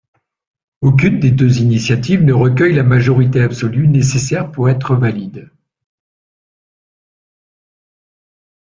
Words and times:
Aucune 0.81 1.19
des 1.19 1.29
deux 1.29 1.59
initiatives 1.59 2.23
ne 2.23 2.33
recueille 2.33 2.73
la 2.73 2.81
majorité 2.81 3.39
absolue 3.43 3.87
nécessaire 3.87 4.49
pour 4.51 4.67
être 4.67 4.95
valide. 4.95 5.51